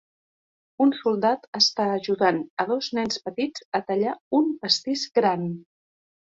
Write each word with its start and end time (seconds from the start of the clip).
Un 0.85 0.93
soldat 1.01 1.43
està 1.59 1.85
ajudant 1.97 2.39
a 2.63 2.65
dos 2.71 2.87
nens 3.01 3.21
petits 3.27 3.67
a 3.81 3.83
tallar 3.91 4.15
un 4.39 4.49
pastís 4.65 5.05
gran 5.21 5.47